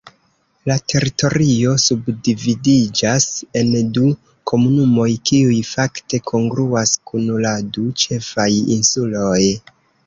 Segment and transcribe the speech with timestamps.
[0.69, 3.29] La teritorio subdividiĝas
[3.61, 3.69] en
[3.99, 4.09] du
[4.53, 8.51] komunumoj, kiuj fakte kongruas kun la du ĉefaj
[8.81, 9.41] insuloj.